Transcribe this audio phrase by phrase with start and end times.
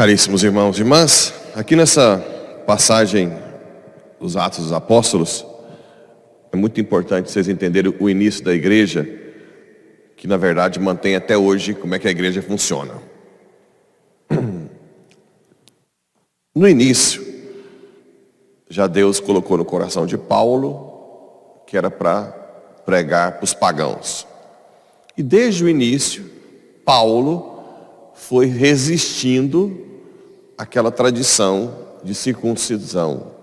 [0.00, 2.16] Caríssimos irmãos e irmãs, aqui nessa
[2.66, 3.30] passagem
[4.18, 5.44] dos Atos dos Apóstolos,
[6.50, 9.06] é muito importante vocês entenderem o início da igreja,
[10.16, 12.94] que na verdade mantém até hoje como é que a igreja funciona.
[16.54, 17.22] No início,
[18.70, 22.24] já Deus colocou no coração de Paulo que era para
[22.86, 24.26] pregar para os pagãos.
[25.14, 26.24] E desde o início,
[26.86, 29.89] Paulo foi resistindo
[30.60, 31.74] àquela tradição
[32.04, 33.34] de circuncisão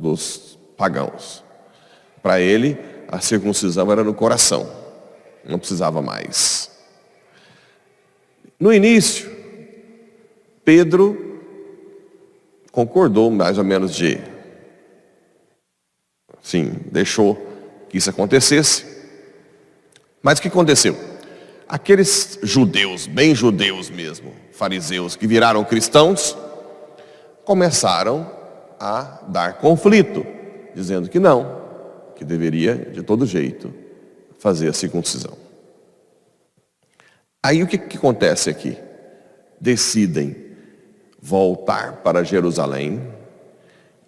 [0.00, 1.44] dos pagãos.
[2.20, 4.68] Para ele, a circuncisão era no coração,
[5.44, 6.68] não precisava mais.
[8.58, 9.30] No início,
[10.64, 11.40] Pedro
[12.72, 14.18] concordou mais ou menos de,
[16.42, 17.36] sim, deixou
[17.88, 18.84] que isso acontecesse.
[20.20, 20.98] Mas o que aconteceu?
[21.68, 26.36] Aqueles judeus, bem judeus mesmo, fariseus, que viraram cristãos,
[27.46, 28.30] começaram
[28.78, 30.26] a dar conflito,
[30.74, 31.62] dizendo que não,
[32.14, 33.72] que deveria, de todo jeito,
[34.38, 35.32] fazer a circuncisão.
[37.42, 38.76] Aí o que, que acontece aqui?
[39.58, 40.36] Decidem
[41.18, 43.00] voltar para Jerusalém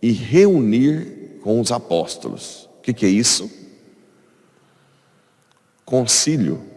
[0.02, 2.69] e reunir com os apóstolos.
[2.78, 3.50] O que, que é isso?
[5.86, 6.69] Concílio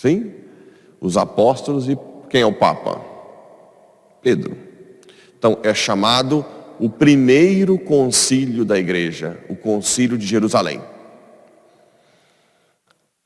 [0.00, 0.32] Sim?
[0.98, 1.98] Os apóstolos e
[2.30, 3.02] quem é o Papa?
[4.22, 4.56] Pedro.
[5.40, 6.44] Então é chamado
[6.78, 10.82] o primeiro concílio da igreja, o concílio de Jerusalém.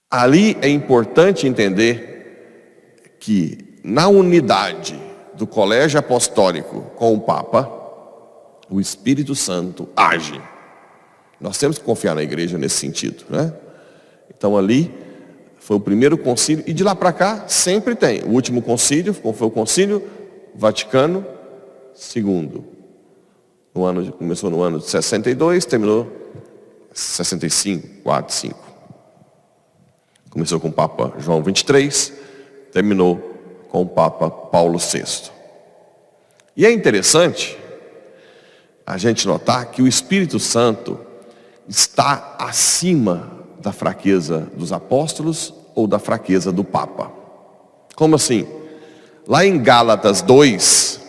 [0.08, 4.96] Ali é importante entender que na unidade
[5.34, 7.68] do colégio apostólico com o Papa,
[8.70, 10.40] o Espírito Santo age.
[11.40, 13.52] Nós temos que confiar na igreja nesse sentido, né?
[14.30, 14.88] Então ali
[15.58, 18.22] foi o primeiro concílio, e de lá para cá sempre tem.
[18.22, 20.00] O último concílio, foi o concílio
[20.54, 21.26] Vaticano
[22.16, 22.62] II.
[23.74, 26.10] No ano, começou no ano de 62, terminou
[26.92, 28.58] 65, 4, 5.
[30.30, 32.12] Começou com o Papa João 23,
[32.72, 33.18] terminou
[33.68, 35.30] com o Papa Paulo VI.
[36.56, 37.58] E é interessante
[38.86, 40.98] a gente notar que o Espírito Santo
[41.68, 47.10] está acima da fraqueza dos apóstolos ou da fraqueza do Papa.
[47.96, 48.46] Como assim?
[49.26, 51.00] Lá em Gálatas 2,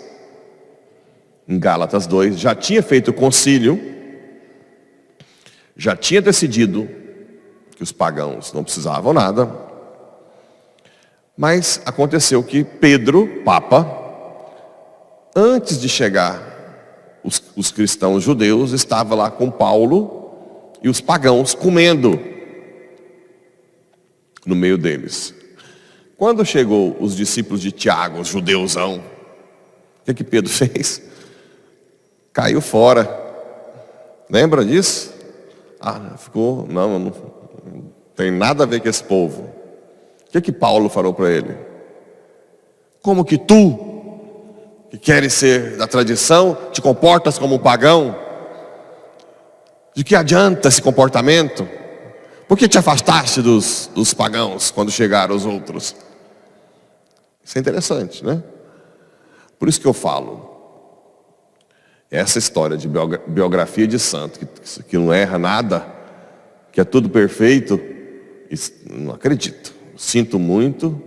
[1.48, 3.80] em Gálatas 2, já tinha feito o concílio,
[5.78, 6.90] já tinha decidido
[7.76, 9.50] que os pagãos não precisavam nada,
[11.38, 13.86] mas aconteceu que Pedro, Papa,
[15.36, 22.20] antes de chegar os, os cristãos judeus, estava lá com Paulo e os pagãos comendo
[24.46, 25.34] no meio deles.
[26.18, 29.04] Quando chegou os discípulos de Tiago, os judeusão,
[30.02, 31.02] o que, que Pedro fez?
[32.36, 33.10] Caiu fora.
[34.30, 35.14] Lembra disso?
[35.80, 37.14] Ah, ficou, não, não
[38.14, 39.44] tem nada a ver com esse povo.
[40.28, 41.58] O que, que Paulo falou para ele?
[43.02, 44.20] Como que tu,
[44.92, 48.14] que queres ser da tradição, te comportas como um pagão?
[49.96, 51.66] De que adianta esse comportamento?
[52.50, 55.96] Por que te afastaste dos, dos pagãos quando chegaram os outros?
[57.42, 58.44] Isso é interessante, né?
[59.58, 60.55] Por isso que eu falo.
[62.10, 62.88] Essa história de
[63.28, 64.40] biografia de santo,
[64.88, 65.86] que, não erra nada,
[66.72, 67.80] que é tudo perfeito,
[68.90, 69.74] não acredito.
[69.98, 71.02] Sinto muito,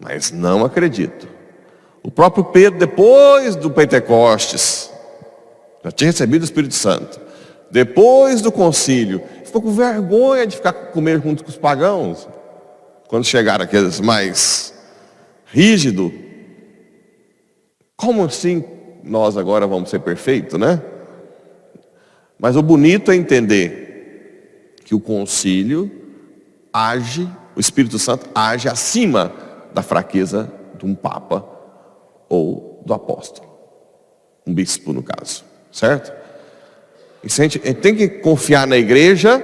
[0.00, 1.28] mas não acredito.
[2.02, 4.90] O próprio Pedro, depois do Pentecostes,
[5.82, 7.20] já tinha recebido o Espírito Santo.
[7.70, 12.28] Depois do concílio, ficou com vergonha de ficar comer junto com os pagãos.
[13.08, 14.72] Quando chegaram aqueles mais
[15.46, 16.12] rígidos.
[17.96, 18.62] Como assim
[19.04, 20.82] nós agora vamos ser perfeitos, né?
[22.38, 25.90] Mas o bonito é entender que o concílio
[26.72, 29.32] age, o Espírito Santo age acima
[29.72, 31.44] da fraqueza de um papa
[32.28, 33.48] ou do apóstolo.
[34.46, 35.44] Um bispo, no caso.
[35.70, 36.12] Certo?
[37.24, 39.42] a gente tem que confiar na igreja,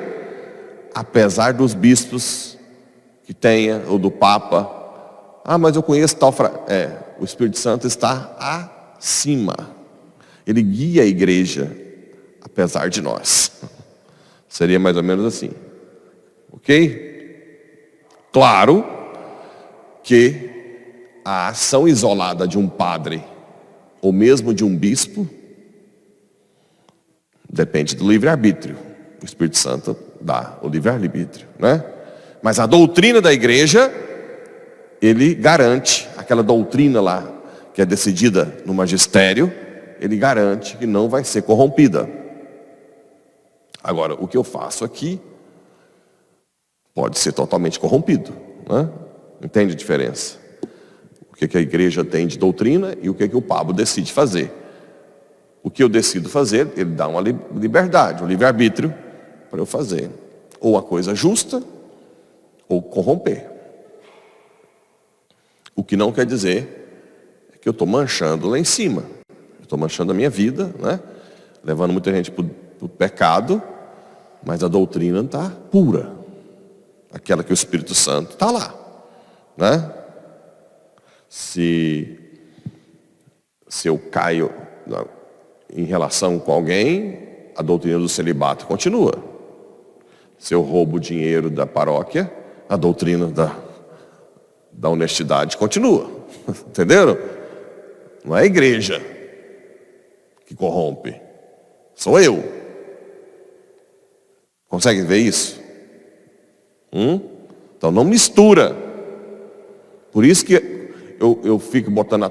[0.95, 2.59] apesar dos bispos
[3.25, 4.71] que tenha, ou do Papa.
[5.45, 6.31] Ah, mas eu conheço tal.
[6.31, 6.53] Fra...
[6.69, 8.37] É, o Espírito Santo está
[9.01, 9.75] acima.
[10.47, 11.75] Ele guia a igreja,
[12.43, 13.51] apesar de nós.
[14.49, 15.51] Seria mais ou menos assim.
[16.53, 17.09] Ok?
[18.33, 18.85] Claro
[20.05, 20.51] que
[21.25, 23.25] a ação isolada de um padre,
[24.03, 25.29] ou mesmo de um bispo,
[27.53, 28.77] Depende do livre-arbítrio.
[29.21, 31.85] O Espírito Santo dá o livre-arbítrio, né?
[32.41, 33.93] Mas a doutrina da igreja,
[35.03, 37.29] ele garante aquela doutrina lá,
[37.75, 39.53] que é decidida no magistério,
[40.01, 42.09] ele garante que não vai ser corrompida.
[43.83, 45.21] Agora, o que eu faço aqui
[46.95, 48.33] pode ser totalmente corrompido.
[48.69, 48.89] Né?
[49.43, 50.39] Entende a diferença?
[51.31, 54.53] O que, a igreja tem de doutrina e o que, que o Pablo decide fazer.
[55.63, 58.93] O que eu decido fazer, ele dá uma liberdade, um livre-arbítrio
[59.51, 60.11] para eu fazer.
[60.61, 61.63] Ou a coisa justa,
[62.69, 63.51] ou corromper.
[65.75, 66.80] O que não quer dizer
[67.61, 69.05] que eu estou manchando lá em cima.
[69.61, 71.01] Estou manchando a minha vida, né?
[71.63, 72.45] levando muita gente para
[72.81, 73.63] o pecado,
[74.45, 76.13] mas a doutrina está pura.
[77.13, 78.75] Aquela que o Espírito Santo está lá.
[79.57, 79.93] Né?
[81.29, 82.19] Se,
[83.69, 84.53] se eu caio
[85.73, 89.23] em relação com alguém, a doutrina do celibato continua.
[90.39, 92.33] Se eu roubo o dinheiro da paróquia,
[92.69, 93.55] a doutrina da,
[94.73, 96.11] da honestidade continua.
[96.49, 97.19] Entenderam?
[98.25, 99.01] Não é a igreja
[100.47, 101.15] que corrompe,
[101.95, 102.43] sou eu.
[104.69, 105.61] Conseguem ver isso?
[106.93, 107.21] Hum?
[107.77, 108.77] Então não mistura.
[110.13, 110.55] Por isso que
[111.19, 112.31] eu, eu fico botando na,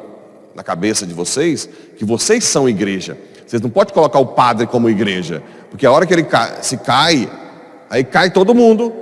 [0.55, 3.17] na cabeça de vocês que vocês são igreja.
[3.45, 5.41] Vocês não podem colocar o padre como igreja.
[5.69, 7.29] Porque a hora que ele cai, se cai,
[7.89, 8.93] aí cai todo mundo.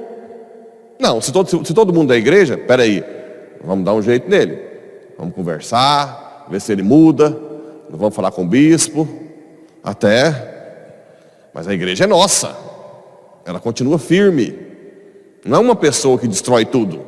[1.00, 3.04] Não, se todo, se todo mundo é igreja, peraí,
[3.64, 4.60] vamos dar um jeito nele.
[5.18, 7.38] Vamos conversar, ver se ele muda.
[7.90, 9.08] Vamos falar com o bispo.
[9.84, 10.56] Até.
[11.54, 12.56] Mas a igreja é nossa.
[13.46, 14.58] Ela continua firme.
[15.46, 17.06] Não é uma pessoa que destrói tudo.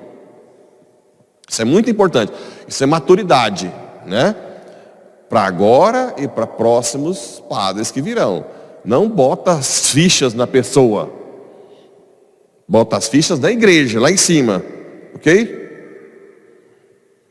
[1.48, 2.32] Isso é muito importante.
[2.68, 3.72] Isso é maturidade,
[4.06, 4.36] né?
[5.28, 8.46] Para agora e para próximos padres que virão.
[8.86, 11.12] Não bota as fichas na pessoa.
[12.68, 14.64] Bota as fichas da igreja, lá em cima.
[15.16, 15.60] Ok?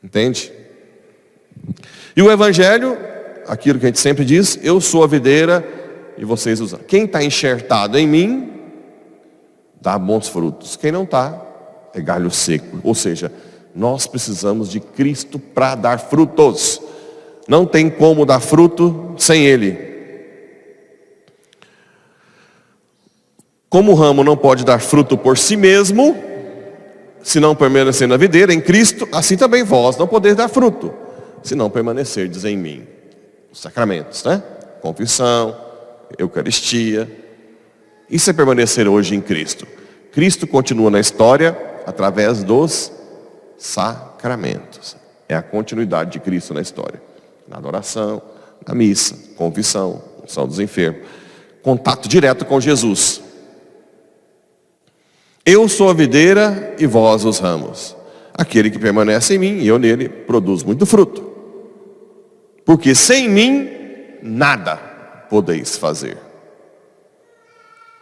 [0.03, 0.53] Entende?
[2.19, 2.99] E o Evangelho,
[3.47, 5.65] aquilo que a gente sempre diz, eu sou a videira
[6.19, 6.81] e vocês usam.
[6.81, 8.55] Quem está enxertado em mim,
[9.81, 10.75] dá bons frutos.
[10.75, 11.41] Quem não está,
[11.95, 12.81] é galho seco.
[12.83, 13.31] Ou seja,
[13.73, 16.83] nós precisamos de Cristo para dar frutos.
[17.47, 19.79] Não tem como dar fruto sem Ele.
[23.71, 26.17] Como o ramo não pode dar fruto por si mesmo,
[27.23, 30.93] se não permanecer na videira, em Cristo, assim também vós não podeis dar fruto,
[31.43, 32.87] se não permanecerdes em mim.
[33.53, 34.43] Os sacramentos, né?
[34.81, 35.57] Confissão,
[36.19, 37.11] Eucaristia.
[38.09, 39.67] Isso é permanecer hoje em Cristo.
[40.13, 41.57] Cristo continua na história
[41.87, 42.93] através dos
[43.57, 44.97] sacramentos.
[45.29, 47.03] É a continuidade de Cristo na história.
[47.47, 48.23] Na adoração,
[48.67, 51.03] na missa, confissão, unção dos enfermos.
[51.63, 53.21] Contato direto com Jesus.
[55.45, 57.97] Eu sou a videira e vós os ramos.
[58.39, 61.27] Aquele que permanece em mim e eu nele produz muito fruto.
[62.65, 63.69] Porque sem mim
[64.23, 64.77] nada
[65.29, 66.17] podeis fazer.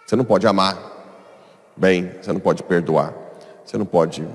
[0.06, 0.78] Você não pode amar
[1.76, 3.14] bem, você não pode perdoar,
[3.64, 4.26] você não pode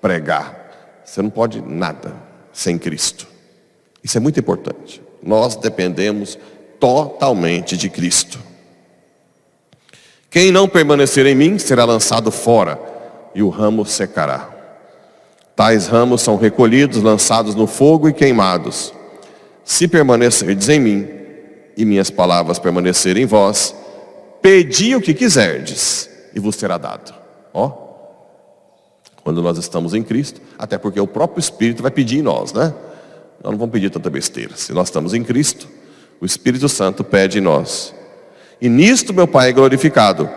[0.00, 2.14] pregar, você não pode nada
[2.52, 3.26] sem Cristo.
[4.02, 5.00] Isso é muito importante.
[5.22, 6.36] Nós dependemos
[6.80, 8.38] totalmente de Cristo.
[10.28, 12.78] Quem não permanecer em mim será lançado fora,
[13.34, 14.51] e o ramo secará.
[15.54, 18.92] Tais ramos são recolhidos, lançados no fogo e queimados.
[19.64, 21.08] Se permanecerdes em mim,
[21.76, 23.74] e minhas palavras permanecerem em vós,
[24.40, 27.14] pedi o que quiserdes, e vos será dado.
[27.52, 27.70] Ó,
[29.22, 32.74] quando nós estamos em Cristo, até porque o próprio Espírito vai pedir em nós, né?
[33.42, 34.56] Nós não vamos pedir tanta besteira.
[34.56, 35.68] Se nós estamos em Cristo,
[36.20, 37.94] o Espírito Santo pede em nós.
[38.60, 40.28] E nisto meu Pai é glorificado,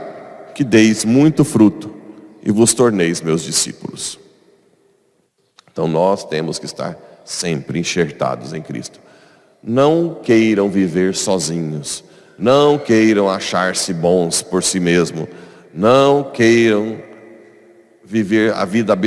[0.53, 1.93] que deis muito fruto
[2.43, 4.19] e vos torneis meus discípulos.
[5.75, 8.97] Então nós temos que estar sempre enxertados em Cristo.
[9.61, 12.01] Não queiram viver sozinhos.
[12.39, 15.27] Não queiram achar-se bons por si mesmo.
[15.73, 16.97] Não queiram
[18.05, 18.97] viver a vida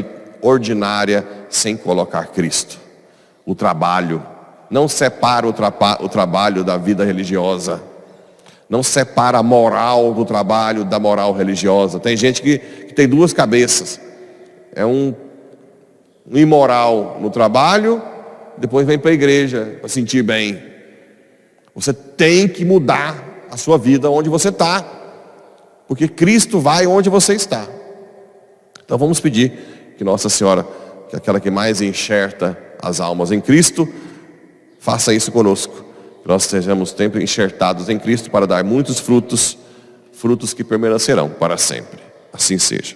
[0.42, 2.78] ordinária sem colocar Cristo.
[3.46, 4.22] O trabalho.
[4.68, 5.54] Não separa o,
[6.04, 7.80] o trabalho da vida religiosa
[8.68, 11.98] não separa a moral do trabalho da moral religiosa.
[11.98, 13.98] Tem gente que, que tem duas cabeças.
[14.74, 15.14] É um
[16.32, 18.02] imoral no trabalho,
[18.56, 20.62] depois vem para a igreja para sentir bem.
[21.74, 24.84] Você tem que mudar a sua vida onde você está,
[25.86, 27.66] porque Cristo vai onde você está.
[28.84, 30.66] Então vamos pedir que Nossa Senhora,
[31.08, 33.88] que é aquela que mais enxerta as almas em Cristo,
[34.78, 35.88] faça isso conosco
[36.28, 39.56] nós sejamos sempre enxertados em Cristo para dar muitos frutos,
[40.12, 41.98] frutos que permanecerão para sempre.
[42.30, 42.94] Assim seja.